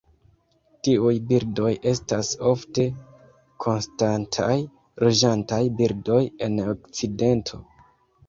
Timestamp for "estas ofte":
1.89-2.85